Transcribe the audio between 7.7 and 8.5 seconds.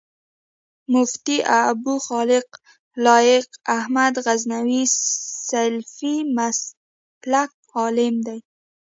عالم دی